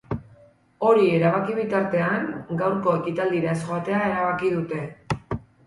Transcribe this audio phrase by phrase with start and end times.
[0.87, 2.25] Hori erabaki bitartean,
[2.63, 4.85] gaurko ekitaldira ez joatea erabaki dute.